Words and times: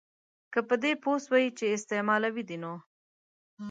که 0.53 0.59
په 0.67 0.75
دې 0.83 0.91
پوه 1.03 1.17
سوې 1.25 1.45
چي 1.57 1.65
استعمالوي 1.77 2.43
دي 2.49 2.57
نو 2.63 2.73